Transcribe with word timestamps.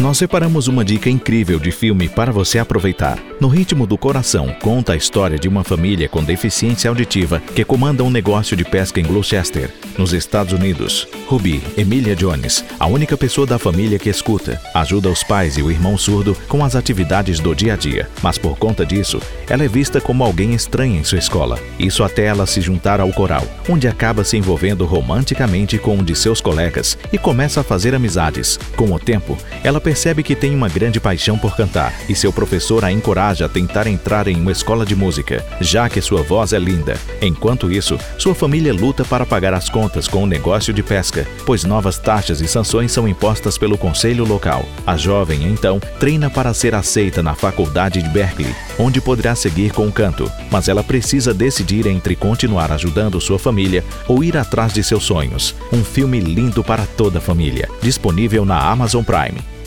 Nós 0.00 0.16
separamos 0.16 0.66
uma 0.66 0.82
dica 0.82 1.10
incrível 1.10 1.58
de 1.58 1.70
filme 1.70 2.08
para 2.08 2.32
você 2.32 2.58
aproveitar. 2.58 3.18
No 3.38 3.48
Ritmo 3.48 3.86
do 3.86 3.98
Coração, 3.98 4.48
conta 4.62 4.94
a 4.94 4.96
história 4.96 5.38
de 5.38 5.46
uma 5.46 5.62
família 5.62 6.08
com 6.08 6.24
deficiência 6.24 6.88
auditiva 6.88 7.38
que 7.54 7.66
comanda 7.66 8.02
um 8.02 8.08
negócio 8.08 8.56
de 8.56 8.64
pesca 8.64 8.98
em 8.98 9.04
Gloucester, 9.04 9.70
nos 9.98 10.14
Estados 10.14 10.54
Unidos. 10.54 11.06
Ruby, 11.30 11.62
Emilia 11.78 12.16
Jones, 12.16 12.64
a 12.76 12.88
única 12.88 13.16
pessoa 13.16 13.46
da 13.46 13.56
família 13.56 14.00
que 14.00 14.08
escuta, 14.08 14.60
ajuda 14.74 15.08
os 15.08 15.22
pais 15.22 15.56
e 15.56 15.62
o 15.62 15.70
irmão 15.70 15.96
surdo 15.96 16.36
com 16.48 16.64
as 16.64 16.74
atividades 16.74 17.38
do 17.38 17.54
dia 17.54 17.74
a 17.74 17.76
dia. 17.76 18.10
Mas 18.20 18.36
por 18.36 18.58
conta 18.58 18.84
disso, 18.84 19.22
ela 19.48 19.62
é 19.62 19.68
vista 19.68 20.00
como 20.00 20.24
alguém 20.24 20.54
estranha 20.54 20.98
em 20.98 21.04
sua 21.04 21.18
escola. 21.18 21.56
Isso 21.78 22.02
até 22.02 22.24
ela 22.24 22.46
se 22.46 22.60
juntar 22.60 22.98
ao 22.98 23.12
coral, 23.12 23.46
onde 23.68 23.86
acaba 23.86 24.24
se 24.24 24.36
envolvendo 24.36 24.84
romanticamente 24.84 25.78
com 25.78 25.98
um 25.98 26.02
de 26.02 26.16
seus 26.16 26.40
colegas 26.40 26.98
e 27.12 27.18
começa 27.18 27.60
a 27.60 27.64
fazer 27.64 27.94
amizades. 27.94 28.58
Com 28.74 28.92
o 28.92 28.98
tempo, 28.98 29.38
ela 29.62 29.80
percebe 29.80 30.24
que 30.24 30.34
tem 30.34 30.52
uma 30.52 30.68
grande 30.68 30.98
paixão 30.98 31.38
por 31.38 31.54
cantar 31.54 31.94
e 32.08 32.14
seu 32.16 32.32
professor 32.32 32.84
a 32.84 32.90
encoraja 32.90 33.46
a 33.46 33.48
tentar 33.48 33.86
entrar 33.86 34.26
em 34.26 34.34
uma 34.34 34.50
escola 34.50 34.84
de 34.84 34.96
música, 34.96 35.46
já 35.60 35.88
que 35.88 36.00
sua 36.00 36.22
voz 36.22 36.52
é 36.52 36.58
linda. 36.58 36.96
Enquanto 37.22 37.70
isso, 37.70 37.96
sua 38.18 38.34
família 38.34 38.74
luta 38.74 39.04
para 39.04 39.24
pagar 39.24 39.54
as 39.54 39.68
contas 39.68 40.08
com 40.08 40.24
o 40.24 40.26
negócio 40.26 40.74
de 40.74 40.82
pesca, 40.82 41.19
pois 41.44 41.64
novas 41.64 41.98
taxas 41.98 42.40
e 42.40 42.48
sanções 42.48 42.92
são 42.92 43.08
impostas 43.08 43.56
pelo 43.58 43.78
conselho 43.78 44.24
local. 44.24 44.64
A 44.86 44.96
jovem, 44.96 45.44
então, 45.44 45.80
treina 45.98 46.30
para 46.30 46.54
ser 46.54 46.74
aceita 46.74 47.22
na 47.22 47.34
faculdade 47.34 48.02
de 48.02 48.08
Berkeley, 48.08 48.54
onde 48.78 49.00
poderá 49.00 49.34
seguir 49.34 49.72
com 49.72 49.86
o 49.86 49.92
canto, 49.92 50.30
mas 50.50 50.68
ela 50.68 50.82
precisa 50.82 51.32
decidir 51.34 51.86
entre 51.86 52.16
continuar 52.16 52.72
ajudando 52.72 53.20
sua 53.20 53.38
família 53.38 53.84
ou 54.08 54.24
ir 54.24 54.36
atrás 54.36 54.72
de 54.72 54.82
seus 54.82 55.04
sonhos. 55.04 55.54
Um 55.72 55.84
filme 55.84 56.20
lindo 56.20 56.62
para 56.64 56.86
toda 56.86 57.18
a 57.18 57.22
família, 57.22 57.68
disponível 57.82 58.44
na 58.44 58.58
Amazon 58.58 59.02
Prime. 59.02 59.59